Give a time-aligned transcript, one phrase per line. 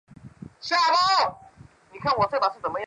[0.01, 0.01] 如果两岸共同的政治基础遭到破坏，则基础不牢，地动
[0.61, 0.69] 山
[2.63, 2.71] 摇。